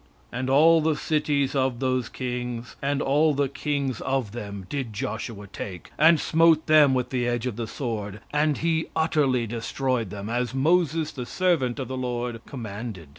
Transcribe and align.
"And 0.31 0.49
all 0.49 0.81
the 0.81 0.95
cities 0.95 1.53
of 1.53 1.79
those 1.79 2.09
kings, 2.09 2.75
and 2.81 3.03
all 3.03 3.35
the 3.35 3.47
kings 3.47 4.01
of 4.01 4.31
them, 4.31 4.65
did 4.67 4.93
Joshua 4.93 5.45
take, 5.45 5.91
and 5.95 6.19
smote 6.19 6.65
them 6.65 6.95
with 6.95 7.11
the 7.11 7.27
edge 7.27 7.45
of 7.45 7.55
the 7.55 7.67
sword, 7.67 8.19
and 8.33 8.57
he 8.57 8.87
utterly 8.95 9.45
destroyed 9.45 10.09
them, 10.09 10.27
as 10.27 10.55
Moses 10.55 11.11
the 11.11 11.27
servant 11.27 11.77
of 11.77 11.87
the 11.87 11.97
Lord 11.97 12.41
commanded. 12.47 13.09